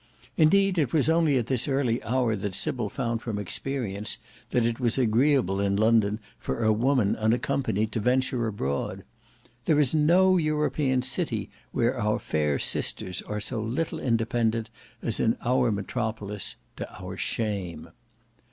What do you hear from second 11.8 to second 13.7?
our fair sisters are so